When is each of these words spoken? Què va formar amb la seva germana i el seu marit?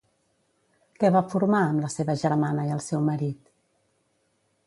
Què 1.01 1.11
va 1.15 1.21
formar 1.33 1.59
amb 1.65 1.83
la 1.85 1.91
seva 1.97 2.17
germana 2.23 2.65
i 2.69 2.73
el 2.79 2.83
seu 2.87 3.05
marit? 3.11 3.53